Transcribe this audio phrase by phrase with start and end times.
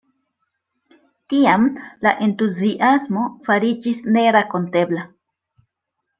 [1.33, 1.67] Tiam
[2.05, 5.07] la entuziasmo fariĝis nerakontebla.